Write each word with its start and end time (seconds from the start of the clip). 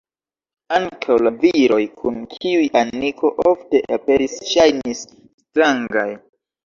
Ankaŭ 0.75 1.17
la 1.25 1.31
viroj 1.43 1.77
kun 1.99 2.17
kiuj 2.33 2.63
Aniko 2.83 3.31
ofte 3.51 3.83
aperis 3.99 4.39
ŝajnis 4.55 5.05
strangaj. 5.11 6.09